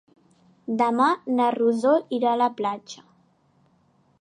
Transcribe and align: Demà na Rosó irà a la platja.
Demà 0.79 1.09
na 1.35 1.49
Rosó 1.57 1.91
irà 2.19 2.33
a 2.33 2.41
la 2.45 2.49
platja. 2.63 3.05